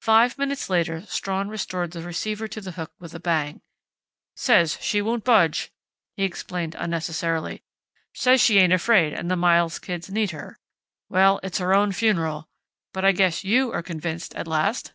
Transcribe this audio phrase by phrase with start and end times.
[0.00, 3.62] Five minutes later Strawn restored the receiver to the hook with a bang.
[4.34, 5.70] "Says she won't budge!"
[6.16, 7.62] he explained unnecessarily.
[8.12, 10.58] "Says she ain't afraid and the Miles kids need her....
[11.08, 12.48] Well, it's her own funeral!
[12.92, 14.92] But I guess you are convinced at last?"